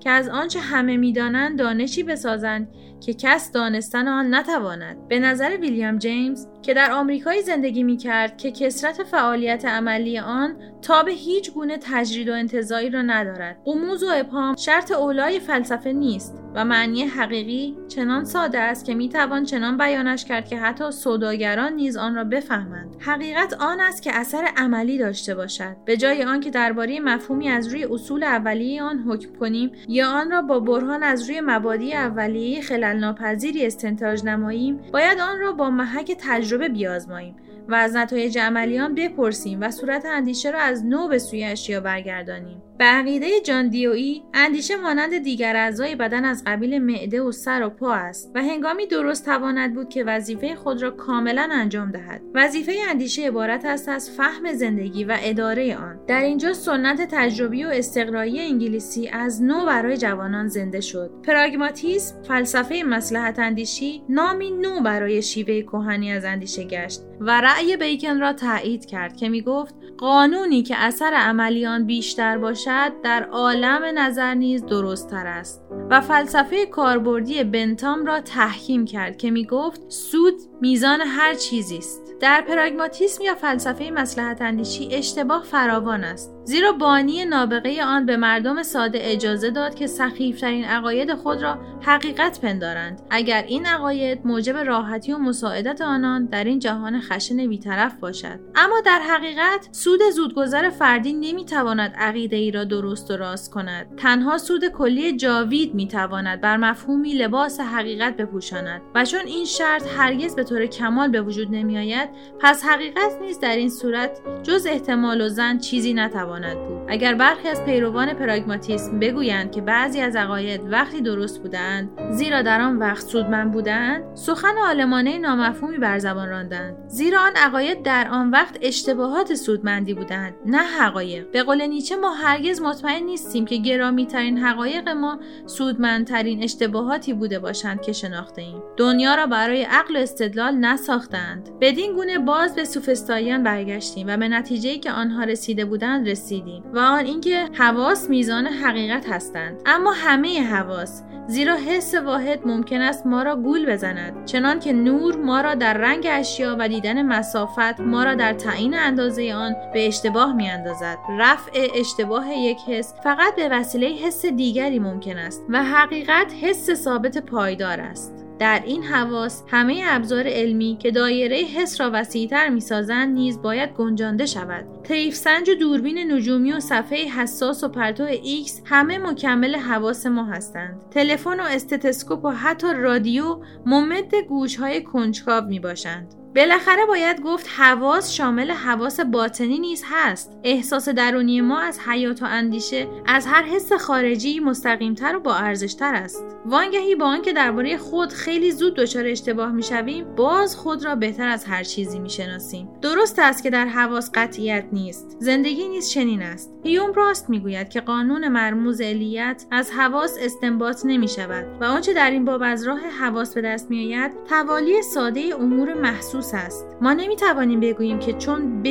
که 0.00 0.10
از 0.10 0.28
آنچه 0.28 0.60
همه 0.60 0.96
می‌دانند 0.96 1.58
دانشی 1.58 2.02
بسازند 2.02 2.68
که 3.00 3.14
کس 3.14 3.52
دانستن 3.52 4.08
آن 4.08 4.34
نتواند. 4.34 5.08
به 5.08 5.18
نظر 5.18 5.56
ویلیام 5.60 5.98
جیمز 5.98 6.46
که 6.64 6.74
در 6.74 6.92
آمریکایی 6.92 7.42
زندگی 7.42 7.82
می 7.82 7.96
کرد 7.96 8.36
که 8.36 8.50
کسرت 8.50 9.02
فعالیت 9.02 9.64
عملی 9.64 10.18
آن 10.18 10.56
تا 10.82 11.02
به 11.02 11.12
هیچ 11.12 11.52
گونه 11.52 11.78
تجرید 11.80 12.28
و 12.28 12.32
انتظایی 12.32 12.90
را 12.90 13.02
ندارد. 13.02 13.56
قموز 13.64 14.02
و 14.02 14.06
ابهام 14.14 14.56
شرط 14.56 14.92
اولای 14.92 15.40
فلسفه 15.40 15.92
نیست 15.92 16.42
و 16.54 16.64
معنی 16.64 17.02
حقیقی 17.02 17.76
چنان 17.88 18.24
ساده 18.24 18.58
است 18.58 18.84
که 18.84 18.94
می 18.94 19.08
توان 19.08 19.44
چنان 19.44 19.76
بیانش 19.76 20.24
کرد 20.24 20.48
که 20.48 20.58
حتی 20.58 20.90
سوداگران 20.90 21.72
نیز 21.72 21.96
آن 21.96 22.14
را 22.14 22.24
بفهمند. 22.24 22.96
حقیقت 22.98 23.54
آن 23.60 23.80
است 23.80 24.02
که 24.02 24.16
اثر 24.16 24.48
عملی 24.56 24.98
داشته 24.98 25.34
باشد. 25.34 25.76
به 25.84 25.96
جای 25.96 26.24
آنکه 26.24 26.50
درباره 26.50 27.00
مفهومی 27.00 27.48
از 27.48 27.68
روی 27.68 27.84
اصول 27.84 28.22
اولیه 28.22 28.82
آن 28.82 28.98
حکم 28.98 29.38
کنیم 29.40 29.72
یا 29.88 30.10
آن 30.10 30.30
را 30.30 30.42
با 30.42 30.60
برهان 30.60 31.02
از 31.02 31.28
روی 31.28 31.40
مبادی 31.40 31.94
اولیه 31.94 32.60
خلل 32.60 32.96
ناپذیری 32.96 33.66
استنتاج 33.66 34.24
نماییم 34.24 34.80
باید 34.92 35.20
آن 35.20 35.40
را 35.40 35.52
با 35.52 35.70
محک 35.70 36.16
تجربه 36.20 36.53
بیازماییم 36.56 37.36
و 37.68 37.74
از 37.74 37.96
نتایج 37.96 38.38
عملیان 38.38 38.94
بپرسیم 38.94 39.60
و 39.60 39.70
صورت 39.70 40.04
اندیشه 40.06 40.50
را 40.50 40.60
از 40.60 40.84
نو 40.86 41.08
به 41.08 41.18
سوی 41.18 41.44
اشیا 41.44 41.80
برگردانیم. 41.80 42.62
به 42.78 42.84
عقیده 42.84 43.40
جان 43.40 43.68
دیوئی 43.68 44.22
اندیشه 44.34 44.76
مانند 44.76 45.18
دیگر 45.18 45.56
اعضای 45.56 45.94
بدن 45.94 46.24
از 46.24 46.42
قبیل 46.46 46.78
معده 46.78 47.22
و 47.22 47.32
سر 47.32 47.62
و 47.62 47.70
پا 47.70 47.94
است 47.94 48.30
و 48.34 48.42
هنگامی 48.42 48.86
درست 48.86 49.24
تواند 49.24 49.74
بود 49.74 49.88
که 49.88 50.04
وظیفه 50.04 50.54
خود 50.54 50.82
را 50.82 50.90
کاملا 50.90 51.48
انجام 51.52 51.90
دهد. 51.90 52.22
وظیفه 52.34 52.74
اندیشه 52.88 53.28
عبارت 53.28 53.64
است 53.64 53.88
از 53.88 54.10
فهم 54.10 54.52
زندگی 54.52 55.04
و 55.04 55.16
اداره 55.20 55.76
آن. 55.76 56.00
در 56.06 56.20
اینجا 56.20 56.52
سنت 56.52 57.08
تجربی 57.10 57.64
و 57.64 57.68
استقرایی 57.68 58.40
انگلیسی 58.40 59.08
از 59.08 59.42
نو 59.42 59.66
برای 59.66 59.96
جوانان 59.96 60.48
زنده 60.48 60.80
شد. 60.80 61.10
پراگماتیسم 61.22 62.22
فلسفه 62.22 62.82
مسلحت 62.86 63.38
اندیشی 63.38 64.02
نامی 64.08 64.50
نو 64.50 64.80
برای 64.80 65.22
شیوه 65.22 65.62
کهنی 65.62 66.12
از 66.12 66.24
اندیشه 66.24 66.64
گشت 66.64 67.00
و 67.20 67.40
رأی 67.40 67.76
بیکن 67.76 68.20
را 68.20 68.32
تایید 68.32 68.86
کرد 68.86 69.16
که 69.16 69.28
می 69.28 69.42
گفت 69.42 69.74
قانونی 69.98 70.62
که 70.62 70.76
اثر 70.76 71.14
عملیان 71.14 71.86
بیشتر 71.86 72.38
باشد 72.38 72.63
در 73.02 73.28
عالم 73.32 73.82
نظر 73.98 74.34
نیز 74.34 74.66
درست 74.66 75.10
تر 75.10 75.26
است. 75.26 75.62
و 75.90 76.00
فلسفه 76.00 76.66
کاربردی 76.66 77.44
بنتام 77.44 78.06
را 78.06 78.20
تحکیم 78.20 78.84
کرد 78.84 79.16
که 79.16 79.30
می 79.30 79.46
گفت 79.46 79.80
سود 79.88 80.34
میزان 80.64 81.00
هر 81.00 81.34
چیزی 81.34 81.78
است. 81.78 82.02
در 82.20 82.40
پراگماتیسم 82.48 83.24
یا 83.24 83.34
فلسفه 83.34 83.90
مسلحت 83.90 84.42
اندیشی 84.42 84.88
اشتباه 84.92 85.42
فراوان 85.42 86.04
است. 86.04 86.30
زیرا 86.44 86.72
بانی 86.72 87.24
نابغه 87.24 87.84
آن 87.84 88.06
به 88.06 88.16
مردم 88.16 88.62
ساده 88.62 88.98
اجازه 89.02 89.50
داد 89.50 89.74
که 89.74 89.86
سخیفترین 89.86 90.64
عقاید 90.64 91.14
خود 91.14 91.42
را 91.42 91.58
حقیقت 91.80 92.40
پندارند. 92.40 93.02
اگر 93.10 93.44
این 93.48 93.66
عقاید 93.66 94.26
موجب 94.26 94.56
راحتی 94.56 95.12
و 95.12 95.18
مساعدت 95.18 95.80
آنان 95.80 96.26
در 96.26 96.44
این 96.44 96.58
جهان 96.58 97.00
خشن 97.00 97.46
بیطرف 97.48 97.94
باشد. 97.94 98.40
اما 98.54 98.80
در 98.80 99.00
حقیقت 99.00 99.68
سود 99.72 100.00
زودگذر 100.14 100.70
فردی 100.70 101.12
نمی‌تواند 101.12 101.94
عقیده 101.98 102.36
ای 102.36 102.50
را 102.50 102.64
درست 102.64 103.10
و 103.10 103.16
راست 103.16 103.50
کند. 103.50 103.96
تنها 103.96 104.38
سود 104.38 104.68
کلی 104.68 105.16
جاوید 105.16 105.74
می‌تواند 105.74 106.40
بر 106.40 106.56
مفهومی 106.56 107.12
لباس 107.12 107.60
حقیقت 107.60 108.16
بپوشاند. 108.16 108.82
و 108.94 109.04
چون 109.04 109.26
این 109.26 109.44
شرط 109.44 109.86
هرگز 109.96 110.36
به 110.36 110.44
طور 110.54 110.66
کمال 110.66 111.08
به 111.08 111.22
وجود 111.22 111.48
نمیآید 111.50 112.08
پس 112.40 112.64
حقیقت 112.64 113.18
نیز 113.20 113.40
در 113.40 113.56
این 113.56 113.70
صورت 113.70 114.20
جز 114.42 114.66
احتمال 114.66 115.20
و 115.20 115.28
زن 115.28 115.58
چیزی 115.58 115.94
نتواند 115.94 116.58
بود. 116.58 116.82
اگر 116.88 117.14
برخی 117.14 117.48
از 117.48 117.64
پیروان 117.64 118.14
پراگماتیسم 118.14 118.98
بگویند 118.98 119.52
که 119.52 119.60
بعضی 119.60 120.00
از 120.00 120.16
عقاید 120.16 120.60
وقتی 120.70 121.00
درست 121.00 121.42
بودند 121.42 121.90
زیرا 122.10 122.42
در 122.42 122.60
آن 122.60 122.78
وقت 122.78 123.06
سودمند 123.06 123.52
بودند 123.52 124.16
سخن 124.16 124.56
عالمانه 124.66 125.18
نامفهومی 125.18 125.78
بر 125.78 125.98
زبان 125.98 126.28
راندند. 126.28 126.76
زیرا 126.88 127.20
آن 127.20 127.32
عقاید 127.36 127.82
در 127.82 128.08
آن 128.08 128.30
وقت 128.30 128.58
اشتباهات 128.62 129.34
سودمندی 129.34 129.94
بودند 129.94 130.34
نه 130.46 130.62
حقایق. 130.62 131.30
به 131.30 131.42
قول 131.42 131.66
نیچه 131.66 131.96
ما 131.96 132.14
هرگز 132.14 132.60
مطمئن 132.60 133.02
نیستیم 133.02 133.44
که 133.44 133.56
گرامی 133.56 134.06
ترین 134.06 134.38
حقایق 134.38 134.88
ما 134.88 135.18
سودمندترین 135.46 136.42
اشتباهاتی 136.42 137.12
بوده 137.12 137.38
باشند 137.38 137.82
که 137.82 137.92
شناخته 137.92 138.42
ایم. 138.42 138.62
دنیا 138.76 139.14
را 139.14 139.26
برای 139.26 139.62
عقل 139.62 139.96
و 139.96 139.98
استدلال 140.34 140.54
نساختند. 140.54 141.50
بدین 141.60 141.92
گونه 141.92 142.18
باز 142.18 142.54
به 142.54 142.64
سوفستاییان 142.64 143.42
برگشتیم 143.42 144.06
و 144.08 144.16
به 144.16 144.28
نتیجه 144.28 144.78
که 144.78 144.90
آنها 144.90 145.24
رسیده 145.24 145.64
بودند 145.64 146.08
رسیدیم 146.08 146.62
و 146.72 146.78
آن 146.78 147.04
اینکه 147.04 147.48
حواس 147.52 148.10
میزان 148.10 148.46
حقیقت 148.46 149.08
هستند. 149.08 149.60
اما 149.66 149.92
همه 149.92 150.42
حواس 150.42 151.02
زیرا 151.26 151.56
حس 151.56 151.94
واحد 151.94 152.46
ممکن 152.46 152.80
است 152.80 153.06
ما 153.06 153.22
را 153.22 153.36
گول 153.36 153.66
بزند. 153.66 154.24
چنان 154.24 154.60
که 154.60 154.72
نور 154.72 155.16
ما 155.16 155.40
را 155.40 155.54
در 155.54 155.74
رنگ 155.74 156.06
اشیا 156.10 156.56
و 156.58 156.68
دیدن 156.68 157.02
مسافت 157.02 157.80
ما 157.80 158.04
را 158.04 158.14
در 158.14 158.32
تعیین 158.32 158.74
اندازه 158.74 159.34
آن 159.34 159.54
به 159.72 159.86
اشتباه 159.88 160.32
میاندازد. 160.32 160.98
رفع 161.18 161.68
اشتباه 161.74 162.32
یک 162.32 162.58
حس 162.68 162.94
فقط 163.04 163.36
به 163.36 163.48
وسیله 163.48 163.86
حس 163.86 164.26
دیگری 164.26 164.78
ممکن 164.78 165.18
است 165.18 165.42
و 165.48 165.64
حقیقت 165.64 166.32
حس 166.40 166.70
ثابت 166.70 167.18
پایدار 167.18 167.80
است. 167.80 168.23
در 168.38 168.62
این 168.66 168.82
حواس 168.82 169.42
همه 169.48 169.82
ابزار 169.86 170.26
علمی 170.26 170.76
که 170.80 170.90
دایره 170.90 171.36
حس 171.36 171.80
را 171.80 171.90
وسیعتر 171.92 172.48
می‌سازند 172.48 173.14
نیز 173.14 173.42
باید 173.42 173.70
گنجانده 173.70 174.26
شود. 174.26 174.64
طیف 174.82 175.14
سنج 175.14 175.50
و 175.50 175.54
دوربین 175.54 176.12
نجومی 176.12 176.52
و 176.52 176.60
صفحه 176.60 177.04
حساس 177.04 177.64
و 177.64 177.68
پرتو 177.68 178.04
ایکس 178.04 178.62
همه 178.64 178.98
مکمل 178.98 179.56
حواس 179.56 180.06
ما 180.06 180.24
هستند. 180.24 180.80
تلفن 180.90 181.40
و 181.40 181.42
استتسکوپ 181.42 182.24
و 182.24 182.30
حتی 182.30 182.66
رادیو 182.74 183.40
ممد 183.66 184.14
گوشهای 184.14 184.82
کنجکاو 184.82 185.44
می 185.44 185.60
باشند 185.60 186.23
بالاخره 186.36 186.86
باید 186.86 187.20
گفت 187.20 187.48
حواس 187.56 188.12
شامل 188.12 188.50
حواس 188.50 189.00
باطنی 189.00 189.58
نیز 189.58 189.84
هست. 189.90 190.38
احساس 190.44 190.88
درونی 190.88 191.40
ما 191.40 191.60
از 191.60 191.80
حیات 191.86 192.22
و 192.22 192.26
اندیشه 192.28 192.86
از 193.06 193.26
هر 193.26 193.42
حس 193.42 193.72
خارجی 193.72 194.40
مستقیمتر 194.40 195.16
و 195.16 195.20
با 195.20 195.34
ارزشتر 195.34 195.94
است. 195.94 196.24
وانگهی 196.46 196.94
با 196.94 197.06
آنکه 197.06 197.32
درباره 197.32 197.76
خود 197.76 198.12
خیلی 198.12 198.52
زود 198.52 198.74
دچار 198.74 199.06
اشتباه 199.06 199.52
می‌شویم 199.52 200.14
باز 200.16 200.56
خود 200.56 200.84
را 200.84 200.94
بهتر 200.94 201.28
از 201.28 201.44
هر 201.44 201.62
چیزی 201.62 201.98
می‌شناسیم. 201.98 202.68
درست 202.82 203.18
است 203.18 203.42
که 203.42 203.50
در 203.50 203.66
حواس 203.66 204.10
قطعیت 204.14 204.64
نیست. 204.72 205.16
زندگی 205.18 205.68
نیز 205.68 205.90
چنین 205.90 206.22
است. 206.22 206.50
هیوم 206.64 206.92
راست 206.92 207.30
می‌گوید 207.30 207.68
که 207.68 207.80
قانون 207.80 208.28
مرموز 208.28 208.80
علیت 208.80 209.44
از 209.50 209.70
حواس 209.70 210.16
استنباط 210.20 210.80
نمی 210.84 211.08
شود 211.08 211.46
و 211.60 211.64
آنچه 211.64 211.92
در 211.92 212.10
این 212.10 212.24
باب 212.24 212.42
از 212.44 212.66
راه 212.66 212.80
حواس 212.80 213.34
به 213.34 213.40
دست 213.40 213.70
میآید 213.70 214.12
توالی 214.28 214.82
ساده 214.82 215.20
امور 215.40 215.74
محسوس 215.74 216.23
است. 216.34 216.66
ما 216.80 216.92
نمی 216.92 217.16
توانیم 217.16 217.60
بگوییم 217.60 217.98
که 217.98 218.12
چون 218.12 218.62
ب 218.62 218.66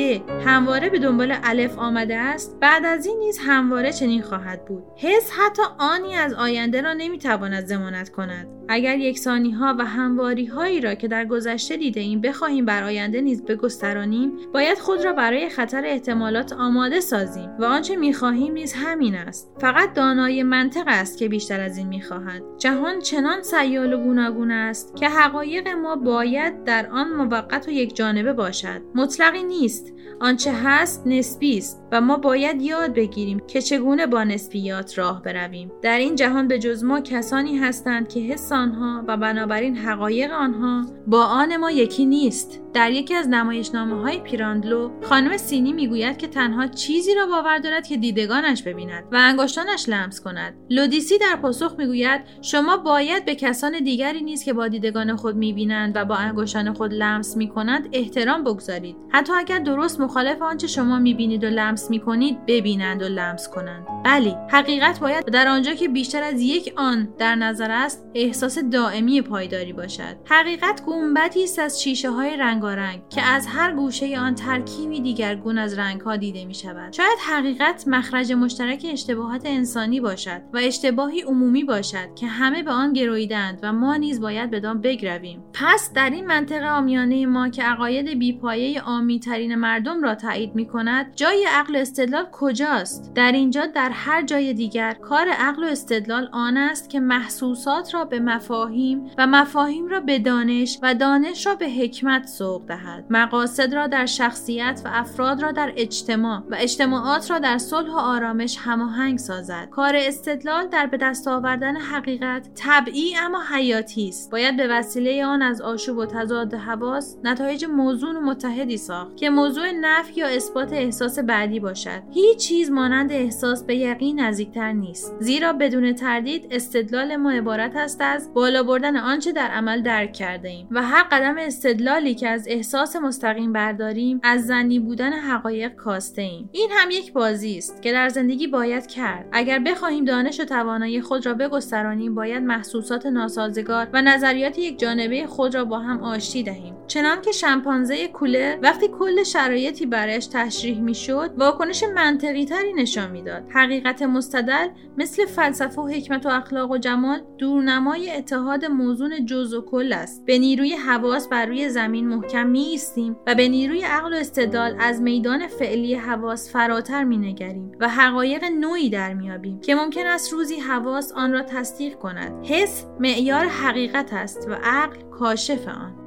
همواره 0.46 0.88
به 0.90 0.98
دنبال 0.98 1.34
الف 1.42 1.78
آمده 1.78 2.16
است 2.16 2.56
بعد 2.60 2.84
از 2.84 3.06
این 3.06 3.18
نیز 3.18 3.38
همواره 3.46 3.92
چنین 3.92 4.22
خواهد 4.22 4.64
بود. 4.64 4.82
حس 4.96 5.30
حتی 5.38 5.62
آنی 5.78 6.14
از 6.14 6.34
آینده 6.34 6.80
را 6.80 6.92
نمی 6.92 7.18
تواند 7.18 7.64
ضمانت 7.64 8.08
کند. 8.08 8.48
اگر 8.68 8.98
یکسانی 8.98 9.50
ها 9.50 9.76
و 9.78 9.84
همواری 9.84 10.46
هایی 10.46 10.80
را 10.80 10.94
که 10.94 11.08
در 11.08 11.24
گذشته 11.24 11.76
دیده 11.76 12.00
ایم 12.00 12.20
بخواهیم 12.20 12.64
بر 12.64 12.82
آینده 12.82 13.20
نیز 13.20 13.44
بگسترانیم 13.44 14.32
باید 14.54 14.78
خود 14.78 15.04
را 15.04 15.12
برای 15.12 15.48
خطر 15.48 15.82
احتمالات 15.84 16.52
آماده 16.52 17.00
سازیم 17.00 17.50
و 17.58 17.64
آنچه 17.64 17.96
می‌خواهیم 17.96 18.52
نیز 18.52 18.72
همین 18.72 19.14
است. 19.14 19.56
فقط 19.60 19.92
دانای 19.94 20.42
منطق 20.42 20.84
است 20.86 21.18
که 21.18 21.28
بیشتر 21.28 21.60
از 21.60 21.78
این 21.78 21.88
می‌خواهد. 21.88 22.42
جهان 22.58 22.98
چنان 22.98 23.42
سیال 23.42 23.92
و 23.92 23.96
گوناگون 23.96 24.50
است 24.50 24.96
که 24.96 25.08
حقایق 25.08 25.68
ما 25.68 25.96
باید 25.96 26.64
در 26.64 26.86
آن 26.86 27.12
موقت 27.44 27.68
و 27.68 27.70
یک 27.70 27.96
جانبه 27.96 28.32
باشد. 28.32 28.82
مطلقی 28.94 29.42
نیست. 29.42 29.92
آنچه 30.20 30.52
هست 30.52 31.02
نسبی 31.06 31.58
است 31.58 31.82
و 31.92 32.00
ما 32.00 32.16
باید 32.16 32.62
یاد 32.62 32.94
بگیریم 32.94 33.40
که 33.46 33.62
چگونه 33.62 34.06
با 34.06 34.24
نسبیات 34.24 34.98
راه 34.98 35.22
برویم. 35.22 35.72
در 35.82 35.98
این 35.98 36.14
جهان 36.14 36.48
به 36.48 36.58
جز 36.58 36.84
ما 36.84 37.00
کسانی 37.00 37.56
هستند 37.58 38.08
که 38.08 38.20
حس 38.20 38.52
آنها 38.52 39.04
و 39.08 39.16
بنابراین 39.16 39.76
حقایق 39.76 40.32
آنها 40.32 40.86
با 41.06 41.24
آن 41.24 41.56
ما 41.56 41.70
یکی 41.70 42.06
نیست. 42.06 42.60
در 42.74 42.90
یکی 42.90 43.14
از 43.14 43.28
نمایشنامه 43.28 44.02
های 44.02 44.18
پیراندلو 44.18 44.90
خانم 45.02 45.36
سینی 45.36 45.72
می‌گوید 45.72 46.16
که 46.16 46.28
تنها 46.28 46.66
چیزی 46.66 47.14
را 47.14 47.26
باور 47.26 47.58
دارد 47.58 47.86
که 47.86 47.96
دیدگانش 47.96 48.62
ببیند 48.62 49.04
و 49.12 49.16
انگشتانش 49.16 49.88
لمس 49.88 50.20
کند. 50.20 50.54
لودیسی 50.70 51.18
در 51.18 51.36
پاسخ 51.42 51.74
می‌گوید 51.78 52.20
شما 52.42 52.76
باید 52.76 53.24
به 53.24 53.34
کسان 53.34 53.72
دیگری 53.84 54.22
نیز 54.22 54.44
که 54.44 54.52
با 54.52 54.68
دیدگان 54.68 55.16
خود 55.16 55.36
می‌بینند 55.36 55.96
و 55.96 56.04
با 56.04 56.14
انگشتان 56.14 56.72
خود 56.72 56.94
لمس 56.94 57.36
می‌کنند 57.36 57.88
احترام 57.92 58.44
بگذارید. 58.44 58.96
حتی 59.12 59.32
اگر 59.32 59.58
درست 59.58 60.00
مخالف 60.00 60.42
آنچه 60.42 60.66
شما 60.66 60.98
می‌بینید 60.98 61.44
و 61.44 61.46
لمس 61.46 61.90
می‌کنید 61.90 62.46
ببینند 62.46 63.02
و 63.02 63.08
لمس 63.08 63.48
کنند. 63.48 63.86
بلی 64.04 64.36
حقیقت 64.50 65.00
باید 65.00 65.24
در 65.24 65.48
آنجا 65.48 65.74
که 65.74 65.88
بیشتر 65.88 66.22
از 66.22 66.40
یک 66.40 66.72
آن 66.76 67.08
در 67.18 67.34
نظر 67.34 67.70
است 67.70 68.06
احساس 68.14 68.58
دائمی 68.58 69.22
پایداری 69.22 69.72
باشد. 69.72 70.16
حقیقت 70.24 70.82
گنبدی 70.86 71.44
است 71.44 71.58
از 71.58 71.82
شیشه 71.82 72.10
های 72.10 72.36
رنگارنگ 72.64 73.08
که 73.08 73.22
از 73.22 73.46
هر 73.46 73.72
گوشه 73.72 74.18
آن 74.18 74.34
ترکیبی 74.34 75.00
دیگرگون 75.00 75.58
از 75.58 75.78
رنگ 75.78 76.00
ها 76.00 76.16
دیده 76.16 76.44
می 76.44 76.54
شود 76.54 76.92
شاید 76.92 77.18
حقیقت 77.28 77.88
مخرج 77.88 78.32
مشترک 78.32 78.86
اشتباهات 78.92 79.42
انسانی 79.44 80.00
باشد 80.00 80.42
و 80.52 80.58
اشتباهی 80.58 81.20
عمومی 81.20 81.64
باشد 81.64 82.14
که 82.14 82.26
همه 82.26 82.62
به 82.62 82.70
آن 82.70 82.92
گرویدند 82.92 83.58
و 83.62 83.72
ما 83.72 83.96
نیز 83.96 84.20
باید 84.20 84.50
بدان 84.50 84.80
بگرویم. 84.80 85.44
پس 85.52 85.92
در 85.94 86.10
این 86.10 86.26
منطقه 86.26 86.66
آمیانه 86.66 87.26
ما 87.26 87.48
که 87.48 87.62
عقاید 87.62 88.18
بیپایه 88.18 88.82
آمی 88.82 89.20
ترین 89.20 89.54
مردم 89.54 90.02
را 90.02 90.14
تایید 90.14 90.54
می 90.54 90.66
کند 90.66 91.14
جای 91.16 91.46
عقل 91.50 91.76
استدلال 91.76 92.26
کجاست؟ 92.32 93.12
در 93.14 93.32
اینجا 93.32 93.66
در 93.66 93.90
هر 93.90 94.22
جای 94.22 94.54
دیگر 94.54 94.94
کار 94.94 95.28
عقل 95.28 95.64
و 95.64 95.66
استدلال 95.66 96.28
آن 96.32 96.56
است 96.56 96.90
که 96.90 97.00
محسوسات 97.00 97.94
را 97.94 98.04
به 98.04 98.20
مفاهیم 98.20 99.10
و 99.18 99.26
مفاهیم 99.26 99.88
را 99.88 100.00
به 100.00 100.18
دانش 100.18 100.78
و 100.82 100.94
دانش 100.94 101.46
را 101.46 101.54
به 101.54 101.70
حکمت 101.70 102.26
سوق 102.54 102.66
دهد. 102.66 103.04
مقاصد 103.10 103.74
را 103.74 103.86
در 103.86 104.06
شخصیت 104.06 104.82
و 104.84 104.88
افراد 104.92 105.42
را 105.42 105.52
در 105.52 105.72
اجتماع 105.76 106.42
و 106.50 106.56
اجتماعات 106.58 107.30
را 107.30 107.38
در 107.38 107.58
صلح 107.58 107.90
و 107.90 107.96
آرامش 107.96 108.56
هماهنگ 108.60 109.18
سازد. 109.18 109.68
کار 109.70 109.96
استدلال 109.96 110.66
در 110.66 110.86
به 110.86 110.96
دست 110.96 111.28
آوردن 111.28 111.76
حقیقت 111.76 112.48
طبعی 112.54 113.16
اما 113.16 113.42
حیاتی 113.54 114.08
است. 114.08 114.30
باید 114.30 114.56
به 114.56 114.66
وسیله 114.70 115.26
آن 115.26 115.42
از 115.42 115.60
آشوب 115.60 115.98
و 115.98 116.06
تضاد 116.06 116.54
حواس 116.54 117.16
نتایج 117.24 117.64
موزون 117.64 118.16
و 118.16 118.20
متحدی 118.20 118.76
ساخت 118.76 119.16
که 119.16 119.30
موضوع 119.30 119.70
نفی 119.70 120.20
یا 120.20 120.26
اثبات 120.26 120.72
احساس 120.72 121.18
بعدی 121.18 121.60
باشد. 121.60 122.02
هیچ 122.10 122.38
چیز 122.38 122.70
مانند 122.70 123.12
احساس 123.12 123.64
به 123.64 123.76
یقین 123.76 124.20
نزدیکتر 124.20 124.72
نیست. 124.72 125.14
زیرا 125.20 125.52
بدون 125.52 125.92
تردید 125.92 126.48
استدلال 126.50 127.16
ما 127.16 127.30
عبارت 127.30 127.76
است 127.76 128.00
از 128.00 128.34
بالا 128.34 128.62
بردن 128.62 128.96
آنچه 128.96 129.32
در 129.32 129.48
عمل 129.48 129.82
درک 129.82 130.12
کرده 130.12 130.48
ایم 130.48 130.68
و 130.70 130.82
هر 130.82 131.02
قدم 131.02 131.38
استدلالی 131.38 132.14
که 132.14 132.28
از 132.28 132.43
احساس 132.48 132.96
مستقیم 132.96 133.52
برداریم 133.52 134.20
از 134.22 134.46
زنی 134.46 134.78
بودن 134.78 135.12
حقایق 135.12 135.74
کاسته 135.74 136.22
ایم. 136.22 136.48
این 136.52 136.70
هم 136.72 136.90
یک 136.90 137.12
بازی 137.12 137.58
است 137.58 137.82
که 137.82 137.92
در 137.92 138.08
زندگی 138.08 138.46
باید 138.46 138.86
کرد. 138.86 139.28
اگر 139.32 139.58
بخواهیم 139.58 140.04
دانش 140.04 140.40
و 140.40 140.44
توانایی 140.44 141.00
خود 141.00 141.26
را 141.26 141.34
بگسترانیم 141.34 142.14
باید 142.14 142.42
محسوسات 142.42 143.06
ناسازگار 143.06 143.88
و 143.92 144.02
نظریات 144.02 144.58
یک 144.58 144.78
جانبه 144.78 145.26
خود 145.26 145.54
را 145.54 145.64
با 145.64 145.78
هم 145.78 146.02
آشتی 146.02 146.42
دهیم. 146.42 146.74
چنان 146.86 147.20
که 147.20 147.32
شمپانزه 147.32 148.08
کوله 148.08 148.58
وقتی 148.62 148.88
کل 148.88 149.22
شرایطی 149.22 149.86
برایش 149.86 150.26
تشریح 150.26 150.80
می‌شد 150.80 151.30
واکنش 151.38 151.84
منطقی 151.94 152.44
تری 152.44 152.72
نشان 152.72 153.10
می‌داد. 153.10 153.42
حقیقت 153.48 154.02
مستدل 154.02 154.68
مثل 154.98 155.26
فلسفه 155.26 155.82
و 155.82 155.88
حکمت 155.88 156.26
و 156.26 156.28
اخلاق 156.28 156.70
و 156.70 156.78
جمال 156.78 157.20
دورنمای 157.38 158.10
اتحاد 158.10 158.64
موزون 158.64 159.26
جز 159.26 159.54
و 159.54 159.60
کل 159.60 159.92
است. 159.92 160.24
به 160.26 160.38
نیروی 160.38 160.72
حواس 160.72 161.28
بر 161.28 161.46
روی 161.46 161.68
زمین 161.68 162.08
محکم 162.08 162.33
می 162.42 162.78
و 163.26 163.34
به 163.34 163.48
نیروی 163.48 163.82
عقل 163.82 164.12
و 164.12 164.16
استدلال 164.16 164.76
از 164.78 165.00
میدان 165.02 165.46
فعلی 165.46 165.94
حواس 165.94 166.52
فراتر 166.52 167.04
می 167.04 167.18
نگریم 167.18 167.72
و 167.80 167.88
حقایق 167.88 168.44
نوعی 168.44 168.90
در 168.90 169.14
میابیم 169.14 169.60
که 169.60 169.74
ممکن 169.74 170.06
است 170.06 170.32
روزی 170.32 170.56
حواس 170.56 171.12
آن 171.12 171.32
را 171.32 171.42
تصدیق 171.42 171.94
کند 171.94 172.46
حس 172.46 172.86
معیار 173.00 173.46
حقیقت 173.46 174.12
است 174.12 174.48
و 174.48 174.54
عقل 174.62 175.00
کاشف 175.10 175.68
آن 175.68 176.04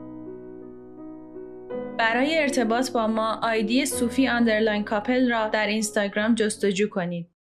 برای 1.97 2.37
ارتباط 2.37 2.91
با 2.91 3.07
ما 3.07 3.39
آیدی 3.43 3.85
صوفی 3.85 4.27
underline 4.27 4.83
couple 4.83 5.31
را 5.31 5.47
در 5.47 5.67
اینستاگرام 5.67 6.35
جستجو 6.35 6.89
کنید. 6.89 7.36